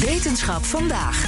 Wetenschap 0.00 0.64
vandaag. 0.64 1.26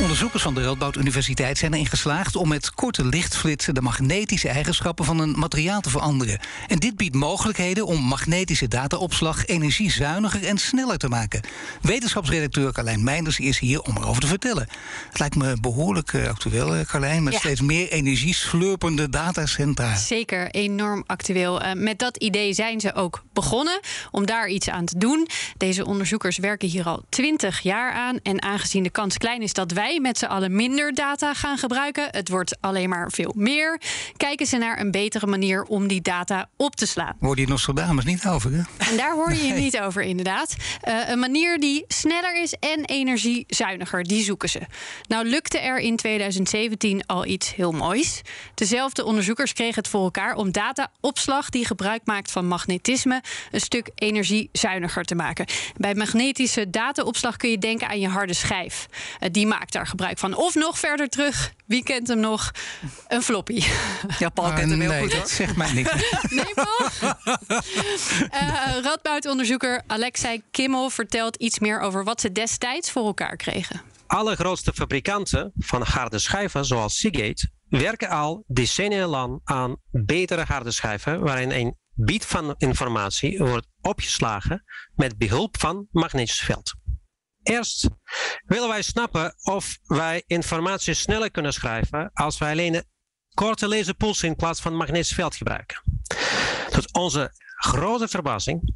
Onderzoekers 0.00 0.42
van 0.42 0.54
de 0.54 0.62
Radboud 0.62 0.96
Universiteit 0.96 1.58
zijn 1.58 1.72
erin 1.72 1.86
geslaagd 1.86 2.36
om 2.36 2.48
met 2.48 2.74
korte 2.74 3.04
lichtflitsen 3.04 3.74
de 3.74 3.80
magnetische 3.80 4.48
eigenschappen 4.48 5.04
van 5.04 5.18
een 5.18 5.38
materiaal 5.38 5.80
te 5.80 5.90
veranderen. 5.90 6.38
En 6.66 6.78
dit 6.78 6.96
biedt 6.96 7.14
mogelijkheden 7.14 7.86
om 7.86 8.00
magnetische 8.00 8.68
dataopslag 8.68 9.46
energiezuiniger 9.46 10.44
en 10.44 10.58
sneller 10.58 10.98
te 10.98 11.08
maken. 11.08 11.40
Wetenschapsredacteur 11.80 12.72
Carlijn 12.72 13.04
Meinders 13.04 13.38
is 13.38 13.58
hier 13.58 13.80
om 13.80 13.96
erover 13.96 14.20
te 14.20 14.26
vertellen. 14.26 14.68
Het 15.08 15.18
lijkt 15.18 15.36
me 15.36 15.56
behoorlijk 15.60 16.12
uh, 16.12 16.28
actueel, 16.28 16.76
uh, 16.76 16.84
Carlijn, 16.84 17.22
met 17.22 17.32
Ja. 17.32 17.38
steeds 17.38 17.60
meer 17.60 17.88
energieslurpende 17.88 19.08
datacentra. 19.08 19.96
Zeker, 19.96 20.50
enorm 20.50 21.04
actueel. 21.06 21.60
Eh, 21.60 21.72
met 21.74 21.98
dat 21.98 22.16
idee 22.16 22.52
zijn 22.54 22.80
ze 22.80 22.94
ook 22.94 23.22
begonnen 23.42 23.80
om 24.10 24.26
daar 24.26 24.48
iets 24.48 24.68
aan 24.70 24.84
te 24.84 24.98
doen. 24.98 25.26
Deze 25.56 25.86
onderzoekers 25.86 26.38
werken 26.38 26.68
hier 26.68 26.84
al 26.84 27.02
20 27.08 27.60
jaar 27.60 27.92
aan. 27.92 28.18
En 28.22 28.42
aangezien 28.42 28.82
de 28.82 28.90
kans 28.90 29.18
klein 29.18 29.42
is 29.42 29.52
dat 29.52 29.72
wij 29.72 30.00
met 30.00 30.18
z'n 30.18 30.24
allen 30.24 30.54
minder 30.56 30.94
data 30.94 31.34
gaan 31.34 31.58
gebruiken, 31.58 32.08
het 32.10 32.28
wordt 32.28 32.56
alleen 32.60 32.88
maar 32.88 33.10
veel 33.10 33.32
meer, 33.36 33.80
kijken 34.16 34.46
ze 34.46 34.56
naar 34.56 34.80
een 34.80 34.90
betere 34.90 35.26
manier 35.26 35.62
om 35.62 35.88
die 35.88 36.00
data 36.00 36.48
op 36.56 36.76
te 36.76 36.86
slaan. 36.86 37.16
Worden 37.20 37.38
hier 37.44 37.48
Nostradamus 37.52 38.04
niet 38.04 38.26
over, 38.26 38.52
hè? 38.52 38.60
En 38.90 38.96
daar 38.96 39.12
hoor 39.14 39.32
je 39.32 39.42
je 39.46 39.52
Nee. 39.52 39.60
niet 39.60 39.78
over, 39.80 40.02
inderdaad. 40.02 40.56
Eh, 40.80 40.94
een 41.08 41.18
manier 41.18 41.58
die 41.60 41.84
sneller 41.88 42.42
is 42.42 42.52
en 42.60 42.84
energiezuiniger, 42.84 44.02
die 44.04 44.22
zoeken 44.24 44.48
ze. 44.48 44.60
Nou 45.08 45.24
lukte 45.28 45.58
er 45.58 45.78
in 45.78 45.96
2017 45.96 47.02
al 47.06 47.26
iets 47.26 47.54
heel 47.54 47.72
moois. 47.72 48.20
Dezelfde 48.54 49.04
onderzoekers 49.04 49.52
kregen 49.52 49.74
het 49.74 49.88
voor 49.88 50.02
elkaar 50.02 50.34
om 50.34 50.52
dataopslag 50.52 51.48
die 51.50 51.66
gebruik 51.66 52.00
maakt 52.04 52.30
van 52.30 52.46
magnetisme 52.46 53.22
een 53.50 53.60
stuk 53.60 53.90
energiezuiniger 53.94 55.04
te 55.04 55.14
maken. 55.14 55.46
Bij 55.76 55.94
magnetische 55.94 56.70
dataopslag 56.70 57.36
kun 57.36 57.50
je 57.50 57.58
denken 57.58 57.88
aan 57.88 58.00
je 58.00 58.08
harde 58.08 58.34
schijf. 58.34 58.86
Eh, 59.18 59.28
die 59.32 59.46
maakt 59.46 59.72
daar 59.72 59.86
gebruik 59.86 60.18
van. 60.18 60.34
Of 60.34 60.54
nog 60.54 60.78
verder 60.78 61.08
terug, 61.08 61.52
wie 61.66 61.82
kent 61.82 62.08
hem 62.08 62.20
nog? 62.20 62.50
Een 63.08 63.22
floppy. 63.22 63.62
Ja, 64.18 64.28
Paul 64.28 64.52
kent 64.52 64.70
hem 64.70 64.80
heel 64.80 64.90
nee, 64.90 65.00
goed, 65.00 65.12
dat 65.12 65.30
zegt 65.30 65.56
mij 65.56 65.72
niks. 65.72 65.90
Nee, 66.28 66.54
Paul? 66.54 67.14
Eh 68.30 68.76
Radboud-onderzoeker 68.82 69.82
Alexei 69.86 70.42
Kimmel 70.50 70.90
vertelt 70.90 71.36
iets 71.36 71.58
meer 71.58 71.80
over 71.80 72.04
wat 72.04 72.20
ze 72.20 72.32
destijds 72.32 72.90
voor 72.90 73.06
elkaar 73.06 73.36
kregen. 73.36 73.80
Allergrootste 74.06 74.72
fabrikanten 74.72 75.52
van 75.56 75.82
harde 75.82 76.18
schijven, 76.18 76.64
zoals 76.64 76.96
Seagate, 76.96 77.50
werken 77.68 78.08
al 78.08 78.44
decennia 78.46 79.06
lang 79.06 79.40
aan 79.44 79.76
betere 79.90 80.44
harde 80.44 80.70
schijven 80.70 81.20
waarin 81.20 81.50
een 81.50 81.76
bit 82.00 82.26
van 82.26 82.54
informatie 82.58 83.38
wordt 83.38 83.66
opgeslagen 83.80 84.64
met 84.94 85.18
behulp 85.18 85.58
van 85.58 85.86
magnetisch 85.90 86.40
veld. 86.40 86.74
Eerst 87.42 87.88
willen 88.44 88.68
wij 88.68 88.82
snappen 88.82 89.34
of 89.42 89.78
wij 89.82 90.22
informatie 90.26 90.94
sneller 90.94 91.30
kunnen 91.30 91.52
schrijven 91.52 92.10
als 92.12 92.38
wij 92.38 92.50
alleen 92.50 92.84
korte 93.34 93.68
laserpulsen 93.68 94.28
in 94.28 94.36
plaats 94.36 94.60
van 94.60 94.76
magnetisch 94.76 95.14
veld 95.14 95.36
gebruiken. 95.36 95.82
Tot 96.70 96.92
onze 96.92 97.32
grote 97.58 98.08
verbazing 98.08 98.74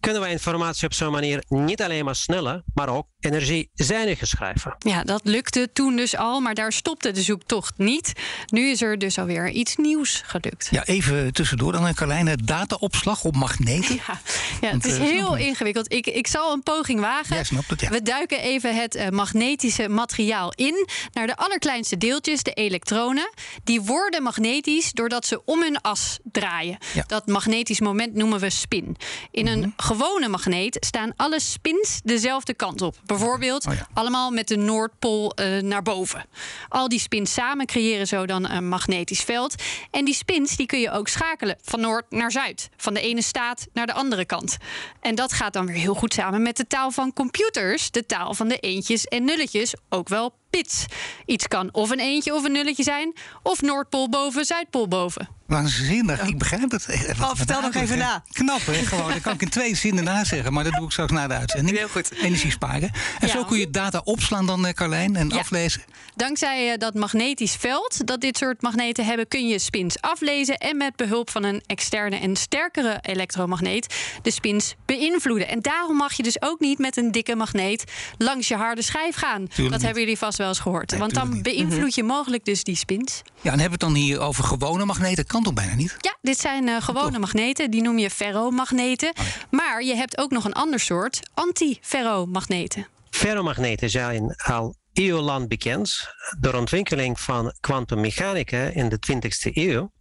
kunnen 0.00 0.20
wij 0.20 0.30
informatie 0.30 0.86
op 0.86 0.94
zo'n 0.94 1.12
manier 1.12 1.44
niet 1.48 1.82
alleen 1.82 2.04
maar 2.04 2.16
sneller, 2.16 2.62
maar 2.74 2.88
ook 2.88 3.06
energiezuiniger 3.20 4.26
schrijven. 4.26 4.74
Ja, 4.78 5.02
dat 5.02 5.20
lukte 5.24 5.70
toen 5.72 5.96
dus 5.96 6.16
al, 6.16 6.40
maar 6.40 6.54
daar 6.54 6.72
stopte 6.72 7.10
de 7.10 7.22
zoektocht 7.22 7.78
niet. 7.78 8.12
Nu 8.46 8.68
is 8.70 8.82
er 8.82 8.98
dus 8.98 9.18
alweer 9.18 9.50
iets 9.50 9.76
nieuws 9.76 10.22
gelukt. 10.26 10.68
Ja, 10.70 10.84
even 10.84 11.32
tussendoor 11.32 11.72
dan, 11.72 11.94
Carlijn. 11.94 12.28
eh, 12.28 12.34
Dataopslag 12.44 13.24
op 13.24 13.36
magneten. 13.36 13.94
Ja, 13.94 14.20
ja 14.60 14.70
Want, 14.70 14.82
het 14.82 14.92
is 14.92 14.98
eh, 14.98 15.04
heel 15.04 15.36
ingewikkeld. 15.36 15.92
Ik, 15.92 16.06
ik 16.06 16.26
zal 16.26 16.52
een 16.52 16.62
poging 16.62 17.00
wagen. 17.00 17.34
Jij 17.34 17.44
snapt 17.44 17.70
het, 17.70 17.80
ja. 17.80 17.88
We 17.90 18.02
duiken 18.02 18.40
even 18.40 18.76
het 18.76 18.94
eh, 18.94 19.08
magnetische 19.08 19.88
materiaal 19.88 20.52
in 20.54 20.86
naar 21.12 21.26
de 21.26 21.36
allerkleinste 21.36 21.98
deeltjes, 21.98 22.42
de 22.42 22.52
elektronen. 22.52 23.32
Die 23.64 23.80
worden 23.80 24.22
magnetisch 24.22 24.92
doordat 24.92 25.26
ze 25.26 25.44
om 25.44 25.62
hun 25.62 25.80
as 25.80 26.18
draaien. 26.22 26.78
Ja. 26.94 27.04
Dat 27.06 27.26
magnetisch 27.26 27.80
moment 27.80 28.14
noemen 28.22 28.40
we 28.40 28.50
spin. 28.50 28.96
In 29.30 29.44
Mhm. 29.44 29.52
een 29.52 29.72
gewone 29.76 30.28
magneet 30.28 30.76
staan 30.80 31.12
alle 31.16 31.40
spins 31.40 32.00
dezelfde 32.04 32.54
kant 32.54 32.82
op. 32.82 32.96
Bijvoorbeeld 33.04 33.66
Oh 33.66 33.74
ja. 33.74 33.86
allemaal 33.94 34.30
met 34.30 34.48
de 34.48 34.56
Noordpool 34.56 35.30
eh, 35.34 35.58
naar 35.62 35.82
boven. 35.82 36.24
Al 36.68 36.88
die 36.88 36.98
spins 36.98 37.32
samen 37.32 37.66
creëren 37.66 38.06
zo 38.06 38.26
dan 38.26 38.48
een 38.50 38.68
magnetisch 38.68 39.20
veld. 39.20 39.54
En 39.90 40.04
die 40.04 40.14
spins 40.14 40.56
die 40.56 40.66
kun 40.66 40.80
je 40.80 40.90
ook 40.90 41.08
schakelen 41.08 41.56
van 41.62 41.80
noord 41.80 42.04
naar 42.10 42.30
zuid. 42.32 42.68
Van 42.76 42.94
de 42.94 43.00
ene 43.00 43.22
staat 43.22 43.66
naar 43.72 43.86
de 43.86 43.92
andere 43.92 44.24
kant. 44.24 44.56
En 45.00 45.14
dat 45.14 45.32
gaat 45.32 45.52
dan 45.52 45.66
weer 45.66 45.76
heel 45.76 45.94
goed 45.94 46.12
samen 46.14 46.42
met 46.42 46.56
de 46.56 46.66
taal 46.66 46.90
van 46.90 47.12
computers. 47.12 47.90
De 47.90 48.06
taal 48.06 48.34
van 48.34 48.48
de 48.48 48.56
eentjes 48.58 49.04
en 49.04 49.24
nulletjes, 49.24 49.74
ook 49.88 50.08
wel 50.08 50.34
bits. 50.52 50.84
Iets 51.26 51.48
kan 51.48 51.68
of 51.72 51.90
een 51.90 52.00
eentje 52.00 52.34
of 52.34 52.44
een 52.44 52.52
nulletje 52.52 52.82
zijn... 52.82 53.12
of 53.42 53.62
Noordpool 53.62 54.08
boven, 54.08 54.44
Zuidpool 54.44 54.88
boven. 54.88 55.28
Waanzinnig, 55.46 56.20
ik 56.22 56.38
begrijp 56.38 56.70
het. 56.70 56.86
Eh, 56.86 57.00
wat- 57.06 57.16
wat 57.16 57.36
vertel 57.36 57.60
nog 57.60 57.74
even 57.74 57.98
na. 57.98 58.24
Knap, 58.32 58.66
hè? 58.66 58.72
Gewoon. 58.74 59.10
Dat 59.10 59.20
kan 59.20 59.32
ik 59.34 59.42
in 59.42 59.48
twee 59.48 59.74
zinnen 59.76 60.04
nazeggen, 60.04 60.52
maar 60.52 60.64
dat 60.64 60.72
doe 60.72 60.84
ik 60.84 60.90
straks 60.92 61.12
na 61.12 61.26
de 61.26 61.34
uitzending. 61.34 61.76
Heel 61.78 61.88
goed. 61.88 62.12
Energie 62.12 62.50
sparen. 62.50 62.90
En 63.20 63.26
Ja. 63.26 63.32
zo 63.32 63.44
kun 63.44 63.58
je 63.58 63.70
data 63.70 64.00
opslaan 64.04 64.46
dan, 64.46 64.66
eh, 64.66 64.72
Carlijn, 64.72 65.16
en 65.16 65.28
Ja. 65.28 65.38
aflezen. 65.38 65.82
Dankzij 66.16 66.72
eh, 66.72 66.78
dat 66.78 66.94
magnetisch 66.94 67.54
veld 67.54 68.06
dat 68.06 68.20
dit 68.20 68.36
soort 68.36 68.62
magneten 68.62 69.04
hebben, 69.04 69.28
kun 69.28 69.48
je 69.48 69.58
spins 69.58 70.00
aflezen 70.00 70.56
en 70.58 70.76
met 70.76 70.96
behulp 70.96 71.30
van 71.30 71.44
een 71.44 71.62
externe 71.66 72.16
en 72.16 72.36
sterkere 72.36 72.98
elektromagneet 73.02 73.94
de 74.22 74.30
spins 74.30 74.74
beïnvloeden. 74.86 75.48
En 75.48 75.60
daarom 75.60 75.96
mag 75.96 76.12
je 76.12 76.22
dus 76.22 76.42
ook 76.42 76.60
niet 76.60 76.78
met 76.78 76.96
een 76.96 77.10
dikke 77.12 77.36
magneet 77.36 77.84
langs 78.18 78.48
je 78.48 78.56
harde 78.56 78.82
schijf 78.82 79.14
gaan. 79.16 79.44
dat 79.44 79.58
niet. 79.70 79.82
hebben 79.82 80.00
jullie 80.02 80.18
vast 80.18 80.38
wel 80.42 80.50
eens 80.50 80.60
gehoord. 80.60 80.90
Nee, 80.90 81.00
Want 81.00 81.14
dan 81.14 81.42
beïnvloed 81.42 81.94
je 81.94 82.02
mogelijk 82.02 82.44
dus 82.44 82.64
die 82.64 82.76
spins. 82.76 83.22
Ja, 83.40 83.52
en 83.52 83.60
hebben 83.60 83.78
we 83.78 83.84
het 83.84 83.94
dan 83.94 84.02
hier 84.02 84.20
over 84.20 84.44
gewone 84.44 84.84
magneten? 84.84 85.26
Kan 85.26 85.42
toch 85.42 85.54
bijna 85.54 85.74
niet? 85.74 85.96
Ja, 86.00 86.16
dit 86.20 86.40
zijn 86.40 86.68
eh, 86.68 86.82
gewone 86.82 87.18
magneten. 87.18 87.70
Die 87.70 87.82
noem 87.82 87.98
je 87.98 88.10
ferromagneten. 88.10 89.12
Maar 89.50 89.82
je 89.82 89.94
hebt 89.94 90.18
ook 90.18 90.30
nog 90.30 90.44
een 90.44 90.52
ander 90.52 90.80
soort 90.80 91.20
antiferromagneten. 91.34 92.86
Ferromagneten 93.10 93.90
zijn 93.90 94.34
al 94.36 94.76
eeuwenlang 94.92 95.48
bekend. 95.48 96.08
Door 96.40 96.54
ontwikkeling 96.54 97.20
van 97.20 97.54
kwantummechanica 97.60 98.58
in 98.58 98.88
de 98.88 98.98
20e 99.12 99.52
eeuw 99.52 99.92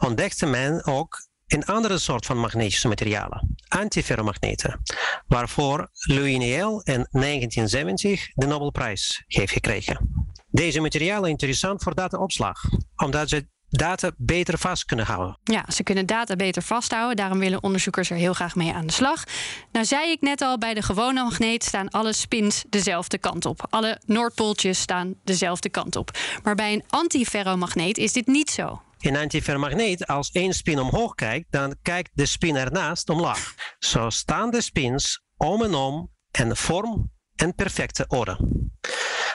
ontdekte 0.00 0.46
men 0.46 0.84
ook 0.84 1.28
een 1.52 1.64
andere 1.64 1.98
soort 1.98 2.26
van 2.26 2.38
magnetische 2.38 2.88
materialen, 2.88 3.56
antiferromagneten, 3.68 4.80
waarvoor 5.26 5.88
Louis 5.92 6.38
Néel 6.38 6.80
in 6.82 7.06
1970 7.10 8.28
de 8.34 8.46
Nobelprijs 8.46 9.22
heeft 9.26 9.52
gekregen. 9.52 10.28
Deze 10.50 10.80
materialen 10.80 11.30
interessant 11.30 11.82
voor 11.82 11.94
dataopslag, 11.94 12.62
omdat 12.96 13.28
ze 13.28 13.46
data 13.68 14.10
beter 14.16 14.58
vast 14.58 14.84
kunnen 14.84 15.06
houden. 15.06 15.38
Ja, 15.44 15.64
ze 15.68 15.82
kunnen 15.82 16.06
data 16.06 16.36
beter 16.36 16.62
vasthouden. 16.62 17.16
Daarom 17.16 17.38
willen 17.38 17.62
onderzoekers 17.62 18.10
er 18.10 18.16
heel 18.16 18.32
graag 18.32 18.54
mee 18.54 18.72
aan 18.72 18.86
de 18.86 18.92
slag. 18.92 19.24
Nou 19.72 19.84
zei 19.84 20.10
ik 20.10 20.20
net 20.20 20.40
al, 20.40 20.58
bij 20.58 20.74
de 20.74 20.82
gewone 20.82 21.22
magneet 21.22 21.64
staan 21.64 21.88
alle 21.88 22.12
spins 22.12 22.64
dezelfde 22.68 23.18
kant 23.18 23.46
op. 23.46 23.66
Alle 23.70 24.00
noordpooltjes 24.06 24.80
staan 24.80 25.14
dezelfde 25.24 25.68
kant 25.68 25.96
op. 25.96 26.18
Maar 26.42 26.54
bij 26.54 26.72
een 26.72 26.84
antiferromagneet 26.88 27.98
is 27.98 28.12
dit 28.12 28.26
niet 28.26 28.50
zo. 28.50 28.82
In 29.02 29.16
antiferromagneet, 29.16 30.06
als 30.06 30.30
één 30.30 30.52
spin 30.52 30.80
omhoog 30.80 31.14
kijkt, 31.14 31.46
dan 31.50 31.76
kijkt 31.82 32.10
de 32.12 32.26
spin 32.26 32.56
ernaast 32.56 33.08
omlaag. 33.08 33.54
Zo 33.78 34.10
staan 34.10 34.50
de 34.50 34.60
spins 34.60 35.22
om 35.36 35.62
en 35.62 35.74
om 35.74 36.10
en 36.30 36.56
vorm 36.56 37.10
een 37.36 37.54
perfecte 37.54 38.04
orde. 38.08 38.38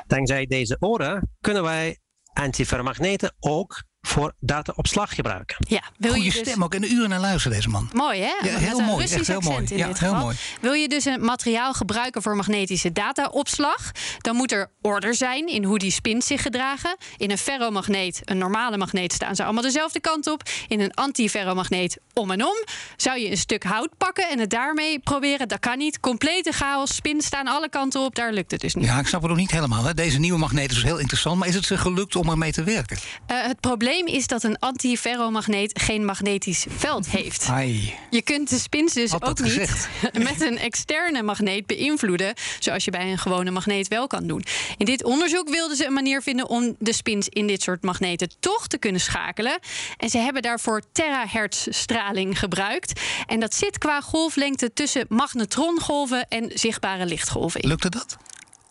Dankzij 0.08 0.46
deze 0.46 0.78
orde 0.80 1.28
kunnen 1.42 1.64
wij 1.64 2.00
antiferromagneten 2.34 3.36
ook 3.40 3.84
voor 4.06 4.34
dataopslag 4.40 5.16
gebruiken. 5.16 5.56
Ja, 5.68 5.82
wil 5.98 6.12
Goeie 6.12 6.26
je 6.26 6.32
dus... 6.32 6.40
stem 6.50 6.64
ook. 6.64 6.74
En 6.74 6.84
een 6.84 6.92
uur 6.94 7.08
naar 7.08 7.20
luisteren, 7.20 7.58
deze 7.58 7.70
man. 7.70 7.90
Mooi 7.94 8.20
hè? 8.22 8.50
Ja, 8.50 8.58
heel 8.58 8.80
een 8.80 8.86
mooi, 8.86 9.00
Russisch 9.02 9.18
echt 9.20 9.28
heel 9.28 9.52
mooi. 9.52 9.66
in 9.70 9.78
Ja, 9.78 9.88
dit 9.88 10.00
heel 10.00 10.10
geval. 10.10 10.24
mooi. 10.24 10.36
Wil 10.62 10.74
je 10.74 10.88
dus 10.88 11.06
een 11.06 11.26
materiaal 11.26 11.74
gebruiken 11.74 12.22
voor 12.22 12.36
magnetische 12.36 12.92
dataopslag, 12.92 13.92
dan 14.18 14.36
moet 14.36 14.52
er 14.52 14.70
orde 14.82 15.14
zijn 15.14 15.48
in 15.48 15.64
hoe 15.64 15.80
die 15.80 15.92
spins 15.92 16.28
zich 16.28 16.42
gedragen. 16.42 16.98
In 17.18 17.32
een 17.32 17.38
ferromagneet, 17.38 18.22
een 18.26 18.38
normale 18.38 18.78
magneet, 18.78 19.14
staan 19.14 19.36
ze 19.36 19.44
allemaal 19.44 19.64
dezelfde 19.64 20.00
kant 20.00 20.28
op. 20.28 20.42
In 20.68 20.80
een 20.80 20.94
antiferromagneet 20.94 21.98
om 22.14 22.32
en 22.32 22.44
om. 22.46 22.64
Zou 22.96 23.20
je 23.20 23.32
een 23.32 23.38
stuk 23.38 23.64
hout 23.64 23.98
pakken 23.98 24.30
en 24.30 24.40
het 24.40 24.50
daarmee 24.50 25.00
proberen? 25.00 25.48
Dat 25.48 25.60
kan 25.60 25.78
niet. 25.78 26.00
Complete 26.00 26.52
chaos, 26.52 26.96
spins 26.96 27.26
staan 27.26 27.48
alle 27.48 27.70
kanten 27.70 28.02
op. 28.02 28.16
Daar 28.16 28.34
lukt 28.34 28.52
het 28.52 28.62
dus 28.62 28.76
niet. 28.76 28.86
Ja, 28.86 29.00
ik 29.00 29.08
snap 29.08 29.22
het 29.22 29.30
nog 29.30 29.40
niet 29.40 29.52
helemaal. 29.52 29.84
Hè. 29.84 29.94
Deze 29.94 30.20
nieuwe 30.20 30.40
magneet 30.40 30.70
is 30.70 30.76
dus 30.76 30.84
heel 30.84 30.98
interessant. 30.98 31.40
Maar 31.40 31.48
is 31.48 31.56
het 31.56 31.66
ze 31.66 31.78
gelukt 31.78 32.16
om 32.16 32.30
ermee 32.30 32.52
te 32.52 32.64
werken? 32.64 32.98
Eh, 33.26 33.42
het 33.42 33.60
probleem 33.60 33.95
is 34.04 34.28
dat 34.28 34.44
een 34.44 34.60
antiferromagneet 34.60 35.80
geen 35.82 36.06
magnetisch 36.06 36.66
veld 36.70 37.10
heeft. 37.10 37.48
Ai. 37.50 37.94
Je 38.10 38.22
kunt 38.22 38.50
de 38.50 38.60
spins 38.60 38.94
dus 38.94 39.12
Had 39.12 39.24
ook 39.24 39.40
niet 39.40 39.52
gezegd. 39.52 39.88
met 40.30 40.42
een 40.42 40.58
externe 40.58 41.24
magneet 41.24 41.66
beïnvloeden, 41.66 42.34
zoals 42.60 42.86
je 42.86 42.92
bij 42.92 43.12
een 43.12 43.18
gewone 43.18 43.52
magneet 43.52 43.88
wel 43.88 44.08
kan 44.08 44.28
doen. 44.28 44.46
In 44.78 44.86
dit 44.86 45.04
onderzoek 45.04 45.50
wilden 45.50 45.78
ze 45.78 45.86
een 45.86 45.94
manier 45.94 46.22
vinden 46.22 46.50
om 46.50 46.76
de 46.80 46.94
spins 46.94 47.30
in 47.30 47.48
dit 47.48 47.62
soort 47.62 47.84
magneten 47.84 48.30
toch 48.40 48.68
te 48.68 48.78
kunnen 48.78 49.02
schakelen. 49.02 49.60
En 49.98 50.10
ze 50.10 50.18
hebben 50.18 50.42
daarvoor 50.42 50.82
terahertz 50.92 51.68
straling 51.70 52.40
gebruikt. 52.40 53.02
En 53.26 53.40
dat 53.40 53.54
zit 53.54 53.78
qua 53.78 54.02
golflengte 54.02 54.74
tussen 54.74 55.06
magnetrongolven 55.10 56.28
en 56.28 56.52
zichtbare 56.54 57.06
lichtgolven 57.06 57.62
in. 57.62 57.68
Lukte 57.68 57.90
dat? 57.90 58.18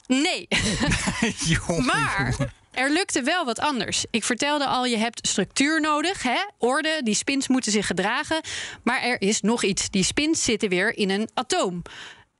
Nee. 0.06 0.48
Maar 1.92 2.36
er 2.74 2.92
lukte 2.92 3.22
wel 3.22 3.44
wat 3.44 3.58
anders. 3.58 4.04
Ik 4.10 4.24
vertelde 4.24 4.66
al, 4.66 4.84
je 4.84 4.96
hebt 4.96 5.28
structuur 5.28 5.80
nodig, 5.80 6.22
hè? 6.22 6.38
orde, 6.58 7.00
die 7.02 7.14
spins 7.14 7.48
moeten 7.48 7.72
zich 7.72 7.86
gedragen. 7.86 8.40
Maar 8.82 9.02
er 9.02 9.20
is 9.20 9.40
nog 9.40 9.62
iets. 9.62 9.90
Die 9.90 10.04
spins 10.04 10.44
zitten 10.44 10.68
weer 10.68 10.96
in 10.96 11.10
een 11.10 11.28
atoom. 11.34 11.82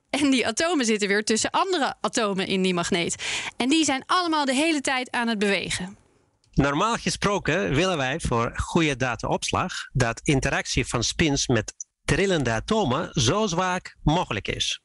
En 0.09 0.29
die 0.29 0.47
atomen 0.47 0.85
zitten 0.85 1.07
weer 1.07 1.23
tussen 1.23 1.51
andere 1.51 1.95
atomen 2.01 2.47
in 2.47 2.61
die 2.61 2.73
magneet. 2.73 3.23
En 3.57 3.69
die 3.69 3.85
zijn 3.85 4.03
allemaal 4.05 4.45
de 4.45 4.53
hele 4.53 4.81
tijd 4.81 5.11
aan 5.11 5.27
het 5.27 5.39
bewegen. 5.39 5.97
Normaal 6.53 6.95
gesproken 6.95 7.73
willen 7.73 7.97
wij 7.97 8.19
voor 8.19 8.51
goede 8.55 8.95
dataopslag 8.95 9.71
dat 9.93 10.19
interactie 10.23 10.85
van 10.85 11.03
spins 11.03 11.47
met 11.47 11.73
trillende 12.05 12.51
atomen 12.51 13.09
zo 13.11 13.47
zwak 13.47 13.95
mogelijk 14.03 14.47
is. 14.47 14.81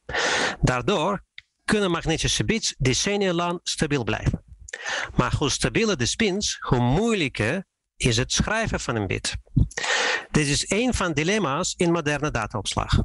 Daardoor 0.61 1.23
kunnen 1.65 1.91
magnetische 1.91 2.45
bits 2.45 2.75
decennia 2.77 3.33
lang 3.33 3.59
stabiel 3.63 4.03
blijven. 4.03 4.50
Maar 5.15 5.35
hoe 5.37 5.49
stabieler 5.49 5.97
de 5.97 6.05
spins, 6.05 6.57
hoe 6.59 6.79
moeilijker 6.79 7.65
is 7.95 8.17
het 8.17 8.31
schrijven 8.31 8.79
van 8.79 8.95
een 8.95 9.07
bit. 9.07 9.35
Dit 10.31 10.47
is 10.47 10.69
een 10.69 10.93
van 10.93 11.07
de 11.07 11.13
dilemma's 11.13 11.73
in 11.77 11.91
moderne 11.91 12.31
dataopslag. 12.31 12.97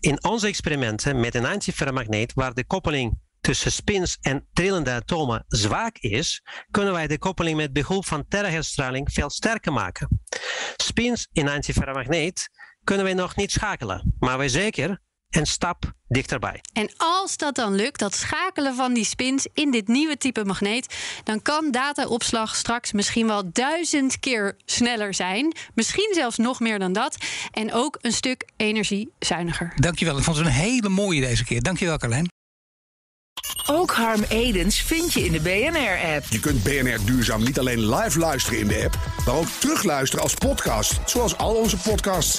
In 0.00 0.24
onze 0.24 0.46
experimenten 0.46 1.20
met 1.20 1.34
een 1.34 1.46
antiferromagneet 1.46 2.32
waar 2.34 2.54
de 2.54 2.64
koppeling 2.64 3.18
tussen 3.40 3.72
spins 3.72 4.18
en 4.20 4.48
trillende 4.52 4.90
atomen 4.90 5.44
zwak 5.48 5.98
is, 5.98 6.42
kunnen 6.70 6.92
wij 6.92 7.06
de 7.06 7.18
koppeling 7.18 7.56
met 7.56 7.72
behulp 7.72 8.06
van 8.06 8.28
terahertzstraling 8.28 9.12
veel 9.12 9.30
sterker 9.30 9.72
maken. 9.72 10.20
Spins 10.76 11.28
in 11.32 11.48
antiferromagneet 11.48 12.48
kunnen 12.84 13.04
wij 13.04 13.14
nog 13.14 13.36
niet 13.36 13.52
schakelen, 13.52 14.14
maar 14.18 14.38
wij 14.38 14.48
zeker 14.48 15.00
een 15.36 15.46
stap 15.46 15.92
dichterbij. 16.08 16.60
En 16.72 16.90
als 16.96 17.36
dat 17.36 17.54
dan 17.54 17.74
lukt, 17.74 17.98
dat 17.98 18.14
schakelen 18.14 18.74
van 18.74 18.94
die 18.94 19.04
spins 19.04 19.46
in 19.54 19.70
dit 19.70 19.88
nieuwe 19.88 20.16
type 20.16 20.44
magneet, 20.44 20.96
dan 21.24 21.42
kan 21.42 21.70
dataopslag 21.70 22.56
straks 22.56 22.92
misschien 22.92 23.26
wel 23.26 23.42
duizend 23.52 24.18
keer 24.20 24.56
sneller 24.64 25.14
zijn. 25.14 25.54
Misschien 25.74 26.10
zelfs 26.14 26.36
nog 26.36 26.60
meer 26.60 26.78
dan 26.78 26.92
dat. 26.92 27.16
En 27.52 27.72
ook 27.72 27.98
een 28.00 28.12
stuk 28.12 28.48
energiezuiniger. 28.56 29.72
Dankjewel. 29.76 30.18
Ik 30.18 30.24
vond 30.24 30.36
het 30.36 30.46
een 30.46 30.52
hele 30.52 30.88
mooie 30.88 31.20
deze 31.20 31.44
keer. 31.44 31.62
Dankjewel, 31.62 31.98
Carlijn. 31.98 32.28
Ook 33.66 33.90
Harm 33.90 34.22
Edens 34.28 34.80
vind 34.80 35.12
je 35.12 35.24
in 35.24 35.32
de 35.32 35.40
BNR-app. 35.40 36.24
Je 36.30 36.40
kunt 36.40 36.62
BNR 36.62 36.98
Duurzaam 37.04 37.44
niet 37.44 37.58
alleen 37.58 37.94
live 37.94 38.18
luisteren 38.18 38.58
in 38.58 38.68
de 38.68 38.82
app, 38.84 38.98
maar 39.26 39.34
ook 39.34 39.46
terugluisteren 39.58 40.24
als 40.24 40.34
podcast, 40.34 41.00
zoals 41.06 41.36
al 41.36 41.54
onze 41.54 41.76
podcasts. 41.76 42.38